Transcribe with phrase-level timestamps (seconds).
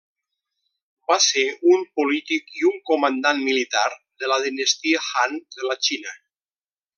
[1.09, 1.43] Va ser
[1.73, 3.85] un polític i un comandant militar
[4.25, 6.17] de la Dinastia Han de la Xina.